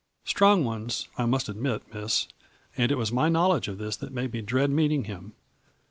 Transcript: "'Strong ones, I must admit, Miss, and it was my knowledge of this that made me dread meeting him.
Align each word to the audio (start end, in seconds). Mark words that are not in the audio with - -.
"'Strong 0.33 0.65
ones, 0.65 1.07
I 1.15 1.27
must 1.27 1.47
admit, 1.47 1.93
Miss, 1.93 2.27
and 2.75 2.91
it 2.91 2.97
was 2.97 3.11
my 3.11 3.29
knowledge 3.29 3.67
of 3.67 3.77
this 3.77 3.95
that 3.97 4.11
made 4.11 4.33
me 4.33 4.41
dread 4.41 4.71
meeting 4.71 5.03
him. 5.03 5.33